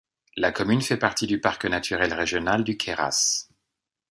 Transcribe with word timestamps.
La 0.35 0.51
commune 0.51 0.81
fait 0.81 0.97
partie 0.97 1.27
du 1.27 1.39
parc 1.39 1.65
naturel 1.65 2.11
régional 2.15 2.63
du 2.63 2.75
Queyras. 2.75 3.47